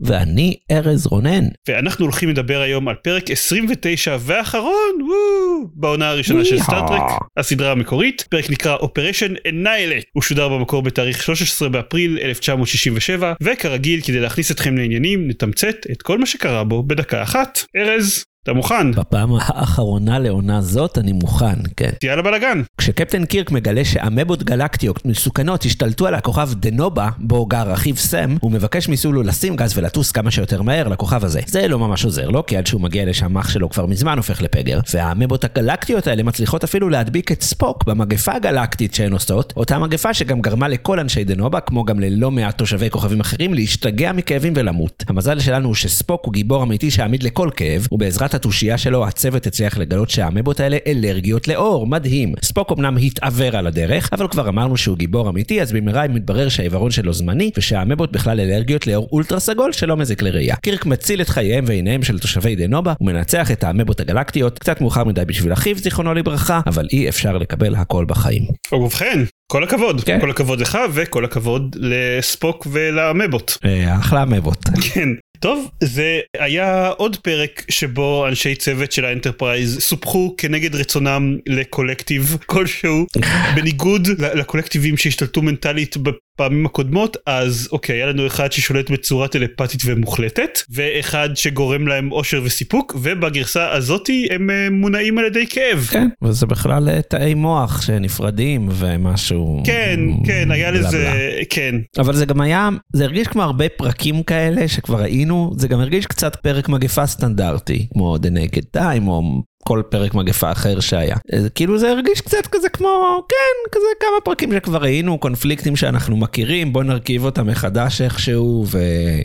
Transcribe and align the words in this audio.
ואני 0.00 0.56
ארז 0.70 1.06
רונן. 1.06 1.44
ואנחנו 1.68 2.04
הולכים 2.04 2.28
לדבר 2.28 2.60
היום 2.60 2.88
על 2.88 2.94
פרק 2.94 3.30
29 3.30 4.16
והאחרון, 4.20 5.02
וואו, 5.02 5.68
בעונה 5.74 6.08
הראשונה 6.08 6.44
של 6.44 6.54
yeah. 6.54 6.64
סטאר 6.64 6.92
טרק, 6.92 7.20
הסדרה 7.36 7.72
המקורית. 7.72 8.26
פרק 8.30 8.50
נקרא 8.50 8.76
Operation 8.76 9.48
Annihilate, 9.48 10.04
הוא 10.12 10.22
שודר 10.22 10.48
במקור 10.48 10.82
בתאריך 10.82 11.22
13 11.22 11.68
באפריל 11.68 12.18
1967, 12.22 13.32
וכרגיל, 13.42 14.00
כדי 14.00 14.20
להכניס 14.20 14.50
אתכם 14.50 14.76
לעניינים, 14.76 15.28
נתמצת 15.28 15.76
את 15.92 16.02
כל 16.02 16.18
מה 16.18 16.26
שקרה 16.26 16.64
בו 16.64 16.82
בדקה 16.82 17.22
אחת. 17.22 17.64
ארז, 17.76 18.24
אתה 18.48 18.56
מוכן? 18.56 18.92
בפעם 18.92 19.30
האחרונה 19.40 20.18
לעונה 20.18 20.62
זאת 20.62 20.98
אני 20.98 21.12
מוכן, 21.12 21.54
כן. 21.76 21.90
יאללה 22.04 22.22
בלאגן. 22.22 22.62
כשקפטן 22.78 23.24
קירק 23.24 23.50
מגלה 23.50 23.84
שאמבות 23.84 24.42
גלקטיות 24.42 25.06
מסוכנות 25.06 25.64
השתלטו 25.64 26.06
על 26.06 26.14
הכוכב 26.14 26.54
דנבה, 26.54 27.08
בו 27.18 27.46
גר 27.46 27.74
אחיו 27.74 27.96
סם, 27.96 28.36
הוא 28.40 28.50
מבקש 28.50 28.88
מסולו 28.88 29.22
לשים 29.22 29.56
גז 29.56 29.78
ולטוס 29.78 30.12
כמה 30.12 30.30
שיותר 30.30 30.62
מהר 30.62 30.88
לכוכב 30.88 31.24
הזה. 31.24 31.40
זה 31.46 31.68
לא 31.68 31.78
ממש 31.78 32.04
עוזר 32.04 32.28
לו, 32.28 32.46
כי 32.46 32.56
עד 32.56 32.66
שהוא 32.66 32.80
מגיע 32.80 33.04
לשם 33.04 33.38
אח 33.38 33.48
שלו 33.48 33.70
כבר 33.70 33.86
מזמן 33.86 34.16
הופך 34.16 34.42
לפגר, 34.42 34.80
והאמבות 34.94 35.44
הגלקטיות 35.44 36.06
האלה 36.06 36.22
מצליחות 36.22 36.64
אפילו 36.64 36.88
להדביק 36.88 37.32
את 37.32 37.42
ספוק 37.42 37.84
במגפה 37.84 38.32
הגלקטית 38.32 38.94
שהן 38.94 39.12
עושות, 39.12 39.52
אותה 39.56 39.78
מגפה 39.78 40.14
שגם 40.14 40.40
גרמה 40.40 40.68
לכל 40.68 41.00
אנשי 41.00 41.24
דנובה, 41.24 41.60
כמו 41.60 41.84
גם 41.84 42.00
ללא 42.00 42.30
מעט 42.30 42.58
תושבי 42.58 42.90
כוכבים 42.90 43.20
אחרים, 43.20 43.54
להשתגע 43.54 44.12
מכאבים 44.12 44.52
ולמות. 44.56 45.04
המזל 45.08 45.40
שלנו 45.40 45.66
הוא 45.68 45.74
שספוק 45.74 46.24
הוא 46.24 46.32
גיבור 46.32 46.62
אמיתי 46.62 46.90
שעמיד 46.90 47.22
לכל 47.22 47.50
כאב, 47.56 47.86
ובעזרת 47.92 48.37
התושייה 48.38 48.78
שלו 48.78 49.06
הצוות 49.06 49.46
הצליח 49.46 49.78
לגלות 49.78 50.10
שהאמבות 50.10 50.60
האלה 50.60 50.76
אלרגיות 50.86 51.48
לאור, 51.48 51.86
מדהים. 51.86 52.34
ספוק 52.42 52.72
אמנם 52.72 52.96
התעוור 52.96 53.56
על 53.56 53.66
הדרך, 53.66 54.08
אבל 54.12 54.28
כבר 54.28 54.48
אמרנו 54.48 54.76
שהוא 54.76 54.96
גיבור 54.96 55.28
אמיתי, 55.28 55.62
אז 55.62 55.72
במהרה 55.72 56.08
מתברר 56.08 56.48
שהעיוורון 56.48 56.90
שלו 56.90 57.12
זמני, 57.12 57.50
ושהאמבות 57.56 58.12
בכלל 58.12 58.40
אלרגיות 58.40 58.86
לאור 58.86 59.08
אולטרה 59.12 59.40
סגול 59.40 59.72
שלא 59.72 59.96
מזיק 59.96 60.22
לראייה. 60.22 60.56
קירק 60.56 60.86
מציל 60.86 61.20
את 61.20 61.28
חייהם 61.28 61.64
ועיניהם 61.66 62.02
של 62.02 62.18
תושבי 62.18 62.56
דנובה, 62.56 62.92
ומנצח 63.00 63.50
את 63.50 63.64
האמבות 63.64 64.00
הגלקטיות, 64.00 64.58
קצת 64.58 64.80
מאוחר 64.80 65.04
מדי 65.04 65.24
בשביל 65.24 65.52
אחיו, 65.52 65.78
זיכרונו 65.78 66.14
לברכה, 66.14 66.60
אבל 66.66 66.86
אי 66.92 67.08
אפשר 67.08 67.38
לקבל 67.38 67.74
הכל 67.74 68.04
בחיים. 68.04 68.42
ובכן, 68.72 69.18
כל 69.52 69.64
הכבוד. 69.64 70.00
כן. 70.00 70.20
כל 70.20 70.30
הכבוד 70.30 70.60
לך 70.60 70.78
וכל 70.92 71.24
הכבוד 71.24 71.76
לספוק 71.80 72.66
ולאמבות. 72.70 73.58
אה, 73.64 73.98
אחלה 73.98 74.22
אמבות. 74.22 74.64
כן. 74.64 75.08
טוב, 75.40 75.70
זה 75.80 76.20
היה 76.38 76.88
עוד 76.88 77.16
פרק 77.16 77.64
שבו 77.68 78.28
אנשי 78.28 78.54
צוות 78.54 78.92
של 78.92 79.04
האנטרפרייז 79.04 79.78
סופחו 79.80 80.34
כנגד 80.38 80.74
רצונם 80.74 81.36
לקולקטיב 81.46 82.36
כלשהו, 82.46 83.06
בניגוד 83.56 84.08
לקולקטיבים 84.18 84.96
שהשתלטו 84.96 85.42
מנטלית 85.42 85.96
בפעמים 86.38 86.66
הקודמות, 86.66 87.16
אז 87.26 87.68
אוקיי, 87.72 87.96
היה 87.96 88.06
לנו 88.06 88.26
אחד 88.26 88.52
ששולט 88.52 88.90
בצורה 88.90 89.28
טלפתית 89.28 89.82
ומוחלטת, 89.84 90.58
ואחד 90.70 91.28
שגורם 91.34 91.88
להם 91.88 92.12
אושר 92.12 92.40
וסיפוק, 92.44 92.96
ובגרסה 93.02 93.72
הזאתי 93.72 94.28
הם 94.30 94.50
אה, 94.50 94.70
מונעים 94.70 95.18
על 95.18 95.24
ידי 95.24 95.46
כאב. 95.46 95.88
כן, 95.90 96.08
וזה 96.22 96.46
בכלל 96.46 96.88
אה, 96.88 97.02
תאי 97.02 97.34
מוח 97.34 97.82
שנפרדים 97.82 98.68
ומשהו... 98.72 99.62
כן, 99.66 100.00
כן, 100.26 100.50
היה 100.50 100.70
בלה 100.70 100.80
לזה, 100.80 100.98
בלה. 100.98 101.44
כן. 101.50 101.74
אבל 101.98 102.14
זה 102.14 102.26
גם 102.26 102.40
היה, 102.40 102.68
זה 102.92 103.04
הרגיש 103.04 103.28
כמו 103.28 103.42
הרבה 103.42 103.68
פרקים 103.68 104.22
כאלה 104.22 104.68
שכבר 104.68 105.00
ראינו, 105.02 105.52
זה 105.56 105.68
גם 105.68 105.80
הרגיש 105.80 106.06
קצת 106.06 106.36
פרק 106.36 106.68
מגפה 106.68 107.06
סטנדרטי, 107.06 107.86
כמו 107.92 108.16
The 108.16 108.28
Naked 108.28 108.76
Time 108.76 109.06
או 109.06 109.42
כל 109.64 109.82
פרק 109.90 110.14
מגפה 110.14 110.52
אחר 110.52 110.80
שהיה. 110.80 111.16
כאילו 111.54 111.78
זה 111.78 111.90
הרגיש 111.90 112.20
קצת 112.20 112.46
כזה 112.50 112.68
כמו, 112.68 113.22
כן, 113.28 113.70
כזה 113.72 113.86
כמה 114.00 114.20
פרקים 114.24 114.52
שכבר 114.52 114.78
ראינו, 114.78 115.18
קונפליקטים 115.18 115.76
שאנחנו 115.76 116.16
מכירים, 116.16 116.72
בוא 116.72 116.82
נרכיב 116.82 117.24
אותם 117.24 117.46
מחדש 117.46 118.00
איכשהו, 118.00 118.64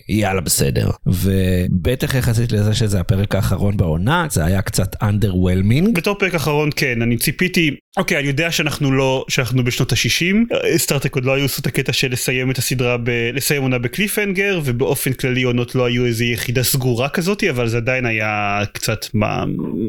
ויאללה 0.10 0.42
בסדר. 0.42 0.90
ובטח 1.06 2.16
יחסית 2.16 2.52
לזה 2.52 2.74
שזה 2.74 3.00
הפרק 3.00 3.36
האחרון 3.36 3.78
בעונה, 3.78 4.26
זה 4.30 4.46
היה 4.46 4.62
קצת 4.62 4.96
underwhelming. 4.96 5.92
בתור 5.94 6.16
פרק 6.20 6.36
אחרון 6.36 6.70
כן 6.76 7.02
אני 7.02 7.18
ציפיתי 7.18 7.76
אוקיי 7.98 8.20
אני 8.20 8.28
יודע 8.28 8.52
שאנחנו 8.52 8.92
לא 8.92 9.26
שאנחנו 9.28 9.64
בשנות 9.64 9.92
ה-60 9.92 10.56
סטארטק 10.78 11.16
עוד 11.16 11.26
לא 11.26 11.34
היו 11.34 11.46
עשו 11.46 11.62
את 11.62 11.68
הקטע 11.68 11.94
של 11.94 12.12
לסיים 12.12 12.52
את 12.52 12.58
הסדרה 12.58 12.98
ב... 12.98 13.10
לסיים 13.34 13.62
עונה 13.62 13.78
בקליפהנגר 13.78 14.62
ובאופן 14.66 15.14
כללי 15.14 15.44
עונות 15.44 15.76
לא 15.76 15.86
היו 15.86 16.06
איזה 16.06 16.26
יחידה 16.26 16.64
סגורה 16.64 17.10
כזאתי 17.10 17.50
אבל 17.50 17.68
זה 17.68 17.78
עדיין 17.78 18.06
היה 18.06 18.60
קצת 18.72 19.06
מה... 19.14 19.44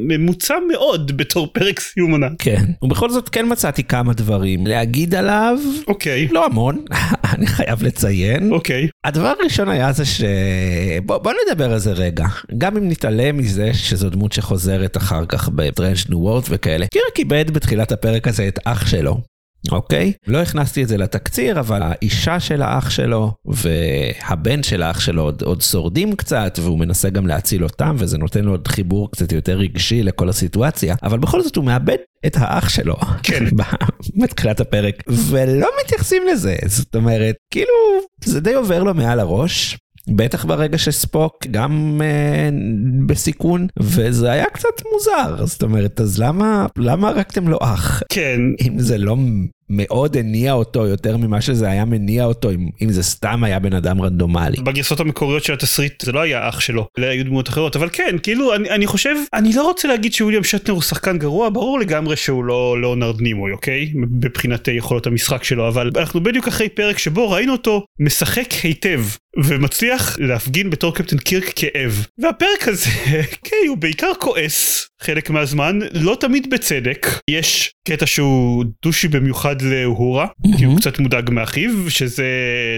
ממוצע 0.09 0.55
מאוד 0.73 1.17
בתור 1.17 1.49
פרק 1.53 1.81
סיום 1.81 2.11
עונה. 2.11 2.29
כן. 2.39 2.65
ובכל 2.83 3.11
זאת 3.11 3.29
כן 3.29 3.47
מצאתי 3.53 3.85
כמה 3.85 4.13
דברים 4.13 4.67
להגיד 4.67 5.15
עליו, 5.15 5.59
אוקיי 5.89 6.29
לא 6.29 6.47
המון, 6.47 6.85
אני 7.35 7.47
חייב 7.47 7.83
לציין. 7.83 8.53
אוקיי 8.53 8.89
הדבר 9.05 9.33
הראשון 9.41 9.69
היה 9.69 9.93
זה 9.93 10.05
ש... 10.05 10.23
בוא, 11.07 11.19
בוא 11.19 11.33
נדבר 11.47 11.73
על 11.73 11.79
זה 11.79 11.93
רגע. 11.93 12.27
גם 12.59 12.77
אם 12.77 12.89
נתעלם 12.89 13.37
מזה 13.37 13.75
שזו 13.75 14.11
דמות 14.11 14.33
שחוזרת 14.33 14.97
אחר 14.97 15.27
כך 15.27 15.49
ב-Strange 15.49 16.09
New 16.09 16.13
World 16.13 16.47
וכאלה. 16.49 16.87
קירק 16.87 17.19
איבד 17.19 17.51
בתחילת 17.51 17.93
הפרק 17.95 18.29
הזה 18.29 18.49
את 18.49 18.59
אח 18.65 18.87
שלו. 18.87 19.21
אוקיי? 19.73 20.13
לא 20.27 20.39
הכנסתי 20.39 20.83
את 20.83 20.89
זה 20.89 20.97
לתקציר, 20.97 21.61
אבל 21.61 21.83
האישה 21.83 22.41
של 22.41 22.63
האח 22.63 22.91
שלו 22.91 23.33
והבן 23.45 24.63
של 24.63 24.83
האח 24.83 25.01
שלו 25.01 25.23
עוד, 25.23 25.43
עוד 25.43 25.61
שורדים 25.61 26.17
קצת, 26.17 26.59
והוא 26.63 26.79
מנסה 26.79 27.11
גם 27.11 27.27
להציל 27.27 27.65
אותם, 27.65 27.97
וזה 27.99 28.19
נותן 28.19 28.45
לו 28.45 28.51
עוד 28.51 28.69
חיבור 28.69 29.11
קצת 29.11 29.33
יותר 29.33 29.59
רגשי 29.59 30.03
לכל 30.03 30.29
הסיטואציה, 30.29 30.95
אבל 31.03 31.19
בכל 31.19 31.43
זאת 31.43 31.57
הוא 31.57 31.65
מאבד 31.65 31.97
את 32.27 32.37
האח 32.37 32.69
שלו. 32.69 32.97
כן. 33.23 33.45
בתחילת 34.23 34.61
הפרק, 34.61 35.03
ולא 35.09 35.69
מתייחסים 35.85 36.23
לזה, 36.33 36.57
זאת 36.67 36.95
אומרת, 36.95 37.35
כאילו, 37.51 37.75
זה 38.25 38.41
די 38.41 38.55
עובר 38.55 38.83
לו 38.83 38.95
מעל 38.95 39.21
הראש. 39.21 39.77
בטח 40.09 40.45
ברגע 40.45 40.79
שספוק 40.79 41.47
גם 41.51 42.01
אה, 42.05 42.49
בסיכון 43.07 43.67
וזה 43.81 44.33
היה 44.33 44.47
קצת 44.53 44.83
מוזר. 44.93 45.47
זאת 45.47 45.63
אומרת 45.63 46.01
אז 46.01 46.19
למה 46.19 46.67
למה 46.79 47.09
הרגתם 47.09 47.49
לו 47.49 47.59
אח? 47.63 48.03
כן. 48.09 48.41
אם 48.67 48.79
זה 48.79 48.99
לא 48.99 49.17
מאוד 49.71 50.17
הניע 50.17 50.53
אותו 50.53 50.87
יותר 50.87 51.17
ממה 51.17 51.41
שזה 51.41 51.69
היה 51.69 51.85
מניע 51.85 52.25
אותו 52.25 52.51
אם, 52.51 52.69
אם 52.83 52.91
זה 52.91 53.03
סתם 53.03 53.45
היה 53.45 53.59
בן 53.59 53.73
אדם 53.73 54.03
רנדומלי. 54.03 54.57
בגרסות 54.63 55.01
המקוריות 55.01 55.45
של 55.45 55.53
התסריט 55.53 56.01
זה 56.01 56.13
לא 56.13 56.21
היה 56.21 56.49
אח 56.49 56.61
שלו 56.61 56.87
אלא 56.99 57.07
היו 57.07 57.25
דמויות 57.25 57.49
אחרות 57.49 57.77
אבל 57.77 57.89
כן 57.93 58.17
כאילו 58.23 58.55
אני, 58.55 58.71
אני 58.71 58.87
חושב 58.87 59.15
אני 59.35 59.53
לא 59.53 59.63
רוצה 59.63 59.89
להגיד 59.89 60.13
שוויליאם 60.13 60.45
שטנר 60.45 60.75
הוא 60.75 60.83
שחקן 60.83 61.19
גרוע 61.19 61.49
ברור 61.49 61.81
לגמרי 61.81 62.17
שהוא 62.17 62.45
לא 62.45 62.77
ליאונרד 62.81 63.21
נימוי 63.21 63.53
אוקיי? 63.53 63.93
מבחינת 63.95 64.69
יכולות 64.69 65.07
המשחק 65.07 65.45
שלו 65.45 65.69
אבל 65.69 65.91
אנחנו 65.97 66.23
בדיוק 66.23 66.49
אחרי 66.49 66.69
פרק 66.69 66.99
שבו 66.99 67.31
ראינו 67.31 67.53
אותו 67.53 67.85
משחק 68.01 68.53
היטב 68.63 69.01
ומצליח 69.45 70.17
להפגין 70.19 70.71
בתור 70.71 70.95
קפטן 70.95 71.19
קירק 71.19 71.53
כאב. 71.57 72.07
והפרק 72.19 72.69
הזה 72.69 72.91
כן 73.45 73.57
הוא 73.69 73.77
בעיקר 73.77 74.13
כועס 74.21 74.89
חלק 75.03 75.31
מהזמן 75.31 75.79
לא 75.93 76.17
תמיד 76.21 76.51
בצדק. 76.51 77.07
יש 77.31 77.74
קטע 77.89 78.07
שהוא 78.07 78.65
דושי 78.83 79.09
במיוחד 79.09 79.63
לאוהורה 79.63 80.27
כי 80.59 80.65
הוא 80.65 80.77
קצת 80.77 80.99
מודאג 80.99 81.31
מאחיו 81.31 81.71
שזה 81.91 82.27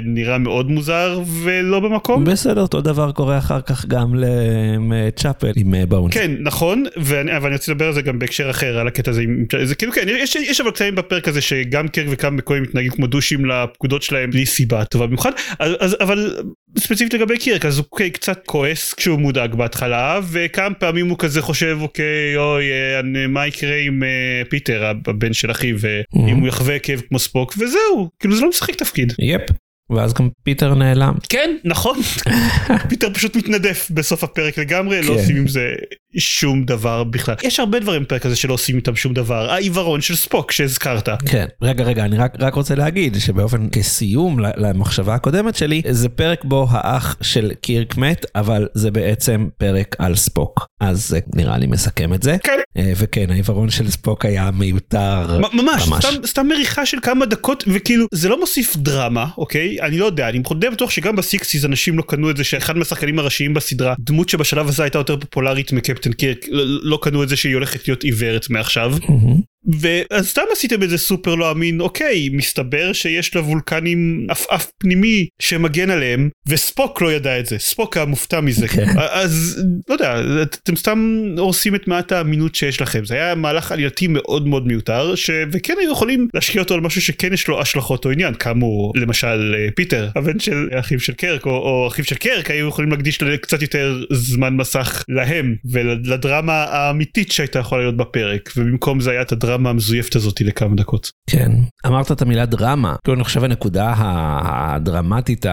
נראה 0.04 0.38
מאוד 0.38 0.70
מוזר 0.70 1.20
ולא 1.42 1.80
במקום. 1.80 2.24
בסדר 2.24 2.60
אותו 2.62 2.80
דבר 2.80 3.12
קורה 3.12 3.38
אחר 3.38 3.60
כך 3.60 3.86
גם 3.86 4.14
לצ'אפל 4.14 5.52
עם 5.56 5.74
אה, 5.74 5.86
באונס. 5.86 6.14
כן 6.14 6.30
נכון 6.40 6.84
ואני, 6.96 7.36
אבל 7.36 7.46
אני 7.46 7.54
רוצה 7.56 7.72
לדבר 7.72 7.86
על 7.86 7.92
זה 7.92 8.02
גם 8.02 8.18
בהקשר 8.18 8.50
אחר 8.50 8.78
על 8.78 8.88
הקטע 8.88 9.10
הזה 9.10 9.22
עם- 9.22 9.44
זה 9.64 9.74
כאילו 9.74 9.92
כן 9.92 10.06
יש, 10.08 10.36
יש 10.36 10.60
אבל 10.60 10.70
קטעים 10.70 10.94
בפרק 10.94 11.28
הזה 11.28 11.40
שגם 11.40 11.88
קרק 11.88 12.06
וכמה 12.10 12.30
מקויים 12.30 12.62
מתנהגים 12.62 12.90
כמו 12.92 13.06
דושים 13.06 13.44
לפקודות 13.46 14.02
שלהם 14.02 14.30
בלי 14.30 14.46
סיבה 14.46 14.84
טובה 14.84 15.06
במיוחד 15.06 15.30
אז, 15.58 15.72
אז 15.80 15.96
אבל 16.00 16.36
ספציפית 16.78 17.14
לגבי 17.14 17.38
קירק 17.38 17.66
אז 17.66 17.78
הוא 17.78 17.84
אוקיי, 17.92 18.10
קצת 18.10 18.42
כועס 18.46 18.94
כשהוא 18.94 19.18
מודאג 19.20 19.54
בהתחלה 19.54 20.20
וכמה 20.30 20.74
פעמים 20.74 21.08
הוא 21.08 21.18
כזה 21.18 21.42
חושב 21.42 21.78
אוקיי 21.80 22.04
אוי 22.36 22.64
אה, 22.72 23.00
אני- 23.00 23.26
מה 23.26 23.46
יקרה 23.46 23.76
עם 23.76 24.02
אה, 24.02 24.08
פיטר 24.50 24.92
הבן 25.06 25.32
של 25.32 25.50
אחיו 25.50 25.76
אה, 25.84 26.00
אם 26.30 26.36
הוא 26.36 26.48
יחווה 26.48 26.78
כאב 26.78 27.00
כמו 27.08 27.18
ספוק 27.18 27.54
וזהו 27.58 28.10
כאילו 28.18 28.36
זה 28.36 28.42
לא 28.42 28.48
משחק 28.48 28.74
תפקיד. 28.74 29.12
yep. 29.18 29.42
ואז 29.90 30.14
גם 30.14 30.28
פיטר 30.42 30.74
נעלם. 30.74 31.14
כן, 31.28 31.56
נכון. 31.64 31.98
פיטר 32.88 33.14
פשוט 33.14 33.36
מתנדף 33.36 33.90
בסוף 33.90 34.24
הפרק 34.24 34.58
לגמרי, 34.58 35.02
לא 35.02 35.06
כן. 35.06 35.12
עושים 35.12 35.36
עם 35.36 35.48
זה 35.48 35.72
שום 36.18 36.64
דבר 36.64 37.04
בכלל. 37.04 37.34
יש 37.42 37.60
הרבה 37.60 37.78
דברים 37.78 38.02
בפרק 38.02 38.26
הזה 38.26 38.36
שלא 38.36 38.54
עושים 38.54 38.76
איתם 38.76 38.96
שום 38.96 39.14
דבר. 39.14 39.50
העיוורון 39.50 40.00
של 40.00 40.16
ספוק 40.16 40.52
שהזכרת. 40.52 41.08
כן, 41.26 41.46
רגע, 41.62 41.84
רגע, 41.84 42.04
אני 42.04 42.16
רק, 42.16 42.34
רק 42.38 42.54
רוצה 42.54 42.74
להגיד 42.74 43.16
שבאופן 43.20 43.68
כסיום 43.68 44.38
למחשבה 44.38 45.14
הקודמת 45.14 45.56
שלי, 45.56 45.82
זה 45.90 46.08
פרק 46.08 46.44
בו 46.44 46.66
האח 46.70 47.16
של 47.22 47.52
קירק 47.60 47.96
מת, 47.96 48.26
אבל 48.34 48.68
זה 48.74 48.90
בעצם 48.90 49.48
פרק 49.58 49.96
על 49.98 50.14
ספוק. 50.14 50.66
אז 50.80 51.08
זה 51.08 51.18
נראה 51.34 51.58
לי 51.58 51.66
מסכם 51.66 52.14
את 52.14 52.22
זה. 52.22 52.36
כן. 52.42 52.58
אה, 52.76 52.92
וכן, 52.96 53.30
העיוורון 53.30 53.70
של 53.70 53.90
ספוק 53.90 54.24
היה 54.24 54.50
מיותר. 54.50 55.40
ממש, 55.52 55.88
ממש. 55.88 56.04
סתם, 56.06 56.26
סתם 56.26 56.46
מריחה 56.48 56.86
של 56.86 56.98
כמה 57.02 57.26
דקות 57.26 57.64
וכאילו 57.66 58.06
זה 58.14 58.28
לא 58.28 58.40
מוסיף 58.40 58.76
דרמה 58.76 59.26
אוקיי 59.38 59.75
אני 59.80 59.98
לא 59.98 60.04
יודע 60.04 60.28
אני 60.28 60.42
די 60.58 60.70
בטוח 60.70 60.90
שגם 60.90 61.16
בסיקסיס 61.16 61.64
אנשים 61.64 61.98
לא 61.98 62.02
קנו 62.02 62.30
את 62.30 62.36
זה 62.36 62.44
שאחד 62.44 62.76
מהשחקנים 62.76 63.18
הראשיים 63.18 63.54
בסדרה 63.54 63.94
דמות 63.98 64.28
שבשלב 64.28 64.68
הזה 64.68 64.82
הייתה 64.82 64.98
יותר 64.98 65.16
פופולרית 65.16 65.72
מקפטן 65.72 66.12
קירק 66.12 66.46
לא, 66.50 66.64
לא 66.82 66.98
קנו 67.02 67.22
את 67.22 67.28
זה 67.28 67.36
שהיא 67.36 67.54
הולכת 67.54 67.88
להיות 67.88 68.04
עיוורת 68.04 68.50
מעכשיו 68.50 68.92
מהמם. 69.08 69.40
ואז 69.80 70.28
סתם 70.28 70.42
עשיתם 70.52 70.82
את 70.82 70.90
זה 70.90 70.98
סופר 70.98 71.34
לא 71.34 71.50
אמין 71.50 71.80
אוקיי 71.80 72.28
מסתבר 72.32 72.92
שיש 72.92 73.34
לוולקנים 73.34 74.26
עפעף 74.30 74.70
פנימי 74.78 75.26
שמגן 75.38 75.90
עליהם 75.90 76.28
וספוק 76.48 77.02
לא 77.02 77.12
ידע 77.12 77.40
את 77.40 77.46
זה 77.46 77.58
ספוק 77.58 77.96
היה 77.96 78.06
מופתע 78.06 78.40
מזה 78.40 78.68
כן. 78.68 78.86
אז 79.10 79.64
לא 79.88 79.94
יודע 79.94 80.20
אתם 80.42 80.76
סתם 80.76 81.24
הורסים 81.38 81.74
את 81.74 81.88
מעט 81.88 82.12
האמינות 82.12 82.54
שיש 82.54 82.80
לכם 82.80 83.04
זה 83.04 83.14
היה 83.14 83.34
מהלך 83.34 83.72
עלייתי 83.72 84.06
מאוד 84.06 84.46
מאוד 84.46 84.66
מיותר 84.66 85.14
ש... 85.14 85.30
וכן 85.52 85.74
היו 85.80 85.92
יכולים 85.92 86.28
להשקיע 86.34 86.62
אותו 86.62 86.74
על 86.74 86.80
משהו 86.80 87.02
שכן 87.02 87.32
יש 87.32 87.48
לו 87.48 87.60
השלכות 87.60 88.04
או 88.04 88.10
עניין 88.10 88.34
כאמור 88.34 88.92
למשל 88.96 89.54
אה, 89.58 89.68
פיטר 89.76 90.08
הבן 90.16 90.38
של 90.38 90.68
אחיו 90.80 91.00
של 91.00 91.12
קרק 91.12 91.46
או, 91.46 91.50
או 91.50 91.88
אחיו 91.88 92.04
של 92.04 92.14
קרק 92.14 92.50
היו 92.50 92.68
יכולים 92.68 92.90
להקדיש 92.90 93.18
קצת 93.40 93.62
יותר 93.62 94.04
זמן 94.12 94.56
מסך 94.56 95.04
להם 95.08 95.54
ולדרמה 95.64 96.64
האמיתית 96.64 97.32
שהייתה 97.32 97.58
יכולה 97.58 97.82
להיות 97.82 97.96
בפרק 97.96 98.52
ובמקום 98.56 99.00
זה 99.00 99.10
היה 99.10 99.22
את 99.22 99.32
הדרמה 99.32 99.55
המזויפת 99.66 100.16
הזאת 100.16 100.40
לכמה 100.40 100.76
דקות. 100.76 101.10
כן, 101.30 101.52
אמרת 101.86 102.12
את 102.12 102.22
המילה 102.22 102.46
דרמה, 102.46 102.96
כאילו 103.04 103.16
אני 103.16 103.24
חושב 103.24 103.44
הנקודה 103.44 103.94
הדרמטית 103.96 105.46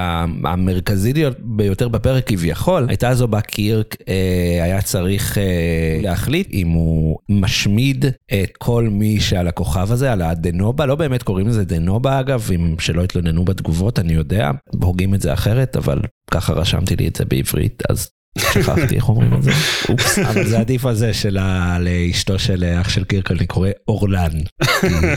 המרכזית 0.43 1.15
ביותר 1.39 1.87
בפרק 1.87 2.27
כביכול, 2.27 2.85
הייתה 2.89 3.13
זו 3.13 3.27
בה 3.27 3.41
קירק 3.41 3.95
אה, 4.07 4.63
היה 4.63 4.81
צריך 4.81 5.37
אה, 5.37 5.99
להחליט 6.01 6.49
אם 6.53 6.67
הוא 6.67 7.17
משמיד 7.29 8.05
את 8.05 8.57
כל 8.57 8.87
מי 8.91 9.19
שעל 9.19 9.47
הכוכב 9.47 9.91
הזה, 9.91 10.11
על 10.11 10.21
הדנובה, 10.21 10.85
לא 10.85 10.95
באמת 10.95 11.23
קוראים 11.23 11.47
לזה 11.47 11.65
דנובה 11.65 12.19
אגב, 12.19 12.49
אם 12.55 12.75
שלא 12.79 13.03
התלוננו 13.03 13.45
בתגובות 13.45 13.99
אני 13.99 14.13
יודע, 14.13 14.51
הוגים 14.81 15.13
את 15.13 15.21
זה 15.21 15.33
אחרת, 15.33 15.75
אבל 15.75 15.99
ככה 16.31 16.53
רשמתי 16.53 16.95
לי 16.95 17.07
את 17.07 17.15
זה 17.15 17.25
בעברית, 17.25 17.83
אז 17.89 18.09
שכחתי 18.37 18.95
איך 18.95 19.09
אומרים 19.09 19.33
את 19.33 19.43
זה, 19.43 19.51
אופס, 19.89 20.19
אבל 20.19 20.47
זה 20.47 20.59
עדיף 20.59 20.85
על 20.85 20.95
זה 20.95 21.13
של 21.13 21.37
לאשתו 21.79 22.39
של 22.39 22.63
אח 22.81 22.89
של 22.89 23.03
קירק 23.03 23.31
אני 23.31 23.45
קורא 23.45 23.69
אורלן, 23.87 24.29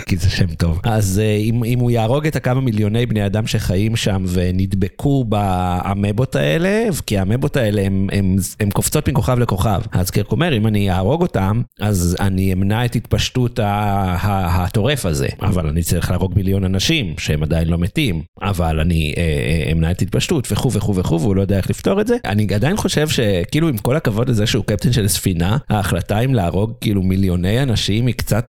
כי- 0.06 0.16
זה 0.16 0.30
שם 0.30 0.46
טוב. 0.46 0.80
אז 0.84 1.20
אה, 1.24 1.36
אם, 1.36 1.78
הוא 1.80 1.90
יהרוג 1.90 2.26
את 2.26 2.36
הכמה 2.36 2.60
מיליוני 2.60 3.06
בני 3.06 3.26
אדם 3.26 3.46
שחיים 3.46 3.96
שם 3.96 4.24
ונדבקו 4.28 5.24
באמבות 5.24 6.36
האלה, 6.36 6.84
כי 7.06 7.18
האמבות 7.18 7.56
האלה 7.56 7.82
הם 8.60 8.70
קופצות 8.72 9.08
מכוכב 9.08 9.38
לכוכב, 9.38 9.80
אז 9.92 10.10
קירק 10.10 10.32
אומר 10.32 10.56
אם 10.56 10.66
אני 10.66 10.90
אהרוג 10.90 11.22
אותם, 11.22 11.62
אז 11.80 12.16
אני 12.20 12.52
אמנע 12.52 12.84
את 12.84 12.96
התפשטות 12.96 13.60
הטורף 13.62 15.06
הזה, 15.06 15.28
אבל 15.42 15.66
אני 15.68 15.82
צריך 15.82 16.10
להרוג 16.10 16.32
מיליון 16.36 16.64
אנשים 16.64 17.14
שהם 17.18 17.42
עדיין 17.42 17.68
לא 17.68 17.78
מתים, 17.78 18.22
אבל 18.42 18.80
אני 18.80 19.14
אה, 19.16 19.22
אה, 19.22 19.72
אמנע 19.72 19.90
את 19.90 20.02
התפשטות 20.02 20.52
וכו' 20.52 20.72
וכו' 20.72 20.94
וכו', 20.94 21.20
והוא 21.20 21.36
לא 21.36 21.40
יודע 21.40 21.56
איך 21.56 21.70
לפתור 21.70 22.00
את 22.00 22.06
זה. 22.06 22.16
אני 22.24 22.46
עדיין 22.54 22.76
חושב 22.76 23.05
שכאילו 23.08 23.68
עם 23.68 23.78
כל 23.78 23.96
הכבוד 23.96 24.28
לזה 24.28 24.46
שהוא 24.46 24.64
קפטן 24.64 24.92
של 24.92 25.08
ספינה, 25.08 25.56
ההחלטה 25.70 26.18
אם 26.18 26.34
להרוג 26.34 26.72
כאילו 26.80 27.02
מיליוני 27.02 27.62
אנשים 27.62 28.06
היא 28.06 28.14
קצת 28.14 28.44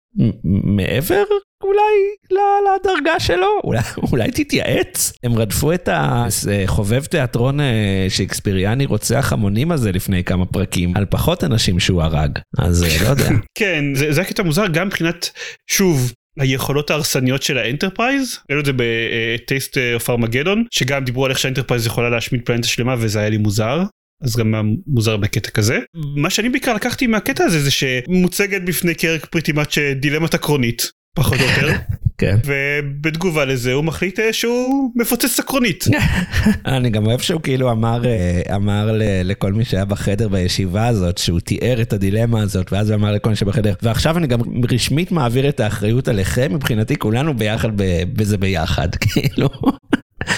מעבר 0.64 1.24
אולי 1.64 2.40
לדרגה 2.74 3.20
שלו, 3.20 3.60
אולי, 3.64 3.80
אולי 4.12 4.30
תתייעץ. 4.30 5.12
הם 5.24 5.34
רדפו 5.34 5.72
את 5.72 5.88
החובב 5.92 7.04
תיאטרון 7.04 7.60
אה, 7.60 8.06
שייקספיריאני 8.08 8.86
רוצח 8.86 9.32
המונים 9.32 9.72
הזה 9.72 9.92
לפני 9.92 10.24
כמה 10.24 10.46
פרקים, 10.46 10.96
על 10.96 11.04
פחות 11.10 11.44
אנשים 11.44 11.80
שהוא 11.80 12.02
הרג, 12.02 12.38
אז 12.58 12.84
אה, 12.84 13.04
לא 13.04 13.08
יודע. 13.08 13.28
כן 13.58 13.84
זה, 13.94 14.12
זה 14.12 14.20
הקטע 14.22 14.42
מוזר 14.42 14.66
גם 14.66 14.86
מבחינת 14.86 15.30
שוב. 15.70 16.12
היכולות 16.38 16.90
ההרסניות 16.90 17.42
של 17.42 17.58
האנטרפרייז, 17.58 18.38
ראינו 18.50 18.60
את 18.60 18.66
זה 18.66 18.72
ב 18.76 18.93
Taste 18.93 19.78
of 19.94 20.10
Armageddon, 20.10 20.64
שגם 20.70 21.04
דיברו 21.04 21.24
על 21.24 21.30
איך 21.30 21.38
שהאנטרפרייז 21.38 21.86
יכולה 21.86 22.10
להשמיד 22.10 22.40
פלנטה 22.44 22.68
שלמה 22.68 22.94
וזה 22.98 23.18
היה 23.18 23.28
לי 23.28 23.36
מוזר. 23.36 23.82
אז 24.22 24.36
גם 24.36 24.54
מוזר 24.86 25.16
בקטע 25.16 25.50
כזה. 25.50 25.78
מה 26.16 26.30
שאני 26.30 26.48
בעיקר 26.48 26.74
לקחתי 26.74 27.06
מהקטע 27.06 27.44
הזה 27.44 27.60
זה 27.62 27.70
שמוצגת 27.70 28.62
בפני 28.62 28.94
קרק 28.94 29.24
פריטי 29.26 29.52
מאץ' 29.52 29.78
דילמת 30.00 30.34
עקרונית, 30.34 30.90
פחות 31.16 31.38
או 31.40 31.44
יותר, 31.44 31.68
כן. 32.18 32.36
ובתגובה 32.44 33.44
לזה 33.44 33.72
הוא 33.72 33.84
מחליט 33.84 34.18
אה, 34.20 34.32
שהוא 34.32 34.90
מפוצץ 34.96 35.38
עקרונית. 35.40 35.84
אני 36.66 36.90
גם 36.90 37.06
אוהב 37.06 37.20
שהוא 37.20 37.40
כאילו 37.40 37.70
אמר, 37.70 38.06
אה, 38.06 38.42
אמר 38.56 38.92
ל- 38.92 39.02
לכל 39.24 39.52
מי 39.52 39.64
שהיה 39.64 39.84
בחדר 39.84 40.28
בישיבה 40.28 40.86
הזאת, 40.86 41.18
שהוא 41.18 41.40
תיאר 41.40 41.82
את 41.82 41.92
הדילמה 41.92 42.42
הזאת, 42.42 42.72
ואז 42.72 42.90
הוא 42.90 42.96
אמר 42.96 43.12
לכל 43.12 43.30
מי 43.30 43.36
שבחדר, 43.36 43.74
ועכשיו 43.82 44.18
אני 44.18 44.26
גם 44.26 44.40
רשמית 44.72 45.12
מעביר 45.12 45.48
את 45.48 45.60
האחריות 45.60 46.08
עליכם, 46.08 46.54
מבחינתי 46.54 46.96
כולנו 46.96 47.34
ביחד 47.36 47.68
בזה 48.12 48.36
ביחד, 48.38 48.88
כאילו. 49.02 49.48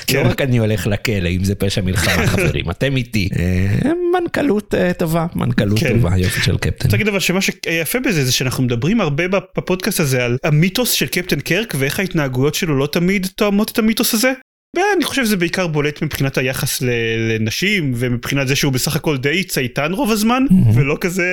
לא 0.14 0.28
רק 0.28 0.40
אני 0.40 0.58
הולך 0.58 0.86
לכלא, 0.86 1.28
אם 1.28 1.44
זה 1.44 1.54
פשע 1.54 1.80
מלחמה 1.80 2.26
חברים, 2.36 2.70
אתם 2.70 2.96
איתי. 2.96 3.28
אה, 3.38 3.92
מנכ"לות 4.20 4.74
אה, 4.74 4.92
טובה, 4.92 5.26
מנכ"לות 5.34 5.78
כן. 5.78 5.92
טובה, 5.92 6.18
יופי 6.18 6.42
של 6.42 6.58
קפטן. 6.58 6.88
להגיד 6.92 7.08
אבל 7.08 7.20
שמה 7.20 7.40
שיפה 7.40 8.00
בזה 8.00 8.24
זה 8.24 8.32
שאנחנו 8.32 8.64
מדברים 8.64 9.00
הרבה 9.00 9.24
בפודקאסט 9.28 10.00
הזה 10.00 10.24
על 10.24 10.36
המיתוס 10.44 10.90
של 10.90 11.06
קפטן 11.06 11.40
קרק 11.40 11.74
ואיך 11.78 12.00
ההתנהגויות 12.00 12.54
שלו 12.54 12.78
לא 12.78 12.86
תמיד 12.86 13.26
תואמות 13.36 13.70
את 13.70 13.78
המיתוס 13.78 14.14
הזה. 14.14 14.32
ואני 14.76 15.04
חושב 15.04 15.24
שזה 15.24 15.36
בעיקר 15.36 15.66
בולט 15.66 16.02
מבחינת 16.02 16.38
היחס 16.38 16.82
לנשים 17.28 17.92
ומבחינת 17.96 18.48
זה 18.48 18.56
שהוא 18.56 18.72
בסך 18.72 18.96
הכל 18.96 19.16
די 19.16 19.44
צייתן 19.44 19.92
רוב 19.92 20.10
הזמן 20.10 20.42
ולא 20.74 20.96
כזה 21.00 21.26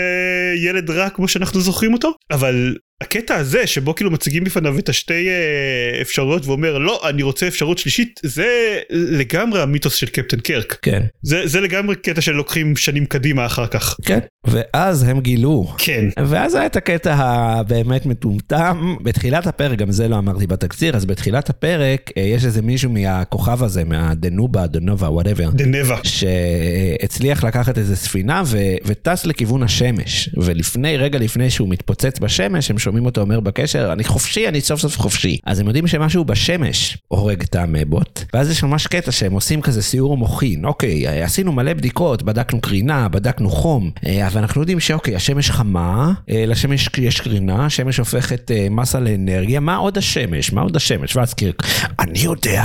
ילד 0.65 0.89
רע 0.89 1.09
כמו 1.09 1.27
שאנחנו 1.27 1.61
זוכרים 1.61 1.93
אותו 1.93 2.13
אבל 2.31 2.75
הקטע 3.03 3.35
הזה 3.35 3.67
שבו 3.67 3.95
כאילו 3.95 4.11
מציגים 4.11 4.43
בפניו 4.43 4.79
את 4.79 4.89
השתי 4.89 5.29
אה, 5.29 6.01
אפשרויות 6.01 6.45
ואומר 6.45 6.77
לא 6.77 7.09
אני 7.09 7.23
רוצה 7.23 7.47
אפשרות 7.47 7.77
שלישית 7.77 8.19
זה 8.23 8.79
לגמרי 8.89 9.61
המיתוס 9.61 9.95
של 9.95 10.07
קפטן 10.07 10.39
קרק. 10.39 10.77
כן, 10.81 11.01
זה 11.21 11.47
זה 11.47 11.61
לגמרי 11.61 11.95
קטע 11.95 12.21
שלוקחים 12.21 12.75
שנים 12.75 13.05
קדימה 13.05 13.45
אחר 13.45 13.67
כך. 13.67 13.97
כן. 14.05 14.19
ואז 14.47 15.03
הם 15.03 15.19
גילו. 15.19 15.73
כן. 15.77 16.05
ואז 16.27 16.55
היה 16.55 16.65
את 16.65 16.75
הקטע 16.75 17.15
הבאמת 17.17 18.05
מטומטם, 18.05 18.95
בתחילת 19.01 19.47
הפרק, 19.47 19.77
גם 19.77 19.91
זה 19.91 20.07
לא 20.07 20.17
אמרתי 20.17 20.47
בתקציר, 20.47 20.95
אז 20.95 21.05
בתחילת 21.05 21.49
הפרק 21.49 22.11
אה, 22.17 22.21
יש 22.21 22.45
איזה 22.45 22.61
מישהו 22.61 22.89
מהכוכב 22.91 23.63
הזה, 23.63 23.83
מהדנובה, 23.83 24.67
דנובה, 24.67 25.09
whatever. 25.09 25.49
דנבה 25.49 25.97
שהצליח 26.03 27.43
לקחת 27.43 27.77
איזה 27.77 27.95
ספינה 27.95 28.43
ו- 28.45 28.75
וטס 28.85 29.25
לכיוון 29.25 29.63
השמש, 29.63 30.29
ולפני, 30.37 30.97
רגע 30.97 31.19
לפני 31.19 31.49
שהוא 31.49 31.69
מתפוצץ 31.69 32.19
בשמש, 32.19 32.71
הם 32.71 32.79
שומעים 32.79 32.92
אותו 33.05 33.21
אומר 33.21 33.39
בקשר, 33.39 33.93
אני 33.93 34.03
חופשי, 34.03 34.47
אני 34.47 34.61
סוף 34.61 34.79
סוף 34.79 34.99
חופשי. 34.99 35.37
אז 35.45 35.59
הם 35.59 35.67
יודעים 35.67 35.87
שמשהו 35.87 36.25
בשמש 36.25 36.97
הורג 37.07 37.41
את 37.41 37.55
האמבות, 37.55 38.25
ואז 38.33 38.51
יש 38.51 38.63
ממש 38.63 38.87
קטע 38.87 39.11
שהם 39.11 39.33
עושים 39.33 39.61
כזה 39.61 39.81
סיעור 39.81 40.17
מוחין, 40.17 40.65
אוקיי, 40.65 41.07
אה, 41.07 41.25
עשינו 41.25 41.51
מלא 41.51 41.73
בדיקות, 41.73 42.23
בדקנו 42.23 42.61
קרינה, 42.61 43.09
בדקנו 43.09 43.49
חום, 43.49 43.91
אה, 44.05 44.27
אבל 44.27 44.41
אנחנו 44.41 44.61
יודעים 44.61 44.79
שאוקיי, 44.79 45.15
השמש 45.15 45.51
חמה, 45.51 46.11
אה, 46.29 46.45
לשמש 46.47 46.89
יש 46.97 47.21
קרינה, 47.21 47.65
השמש 47.65 47.97
הופכת 47.97 48.51
מסה 48.71 48.99
לאנרגיה, 48.99 49.59
מה 49.59 49.75
עוד 49.75 49.97
השמש? 49.97 50.53
מה 50.53 50.61
עוד 50.61 50.75
השמש? 50.75 51.15
ואז 51.15 51.33
קירק, 51.33 51.63
אני 51.99 52.19
יודע, 52.19 52.63